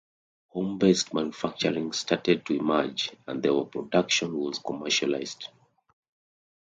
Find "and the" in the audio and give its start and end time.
3.27-3.49